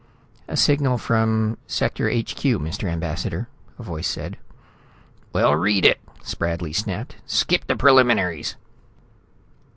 "A 0.47 0.57
signal 0.57 0.97
from 0.97 1.59
Sector 1.67 2.09
HQ, 2.09 2.57
Mr. 2.57 2.89
Ambassador," 2.91 3.49
a 3.77 3.83
voice 3.83 4.07
said. 4.07 4.35
"Well, 5.31 5.55
read 5.55 5.85
it," 5.85 5.99
Spradley 6.23 6.73
snapped. 6.73 7.17
"Skip 7.27 7.67
the 7.67 7.75
preliminaries." 7.75 8.55